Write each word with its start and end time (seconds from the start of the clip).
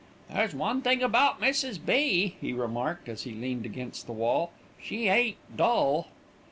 "There's 0.33 0.55
one 0.55 0.81
thing 0.81 1.03
about 1.03 1.39
Mrs. 1.39 1.77
B.," 1.85 2.33
he 2.41 2.53
remarked, 2.53 3.07
as 3.07 3.21
he 3.21 3.33
leaned 3.33 3.67
against 3.67 4.07
the 4.07 4.13
wall, 4.13 4.49
"she 4.81 5.07
ain't 5.07 5.37
dull." 5.55 6.07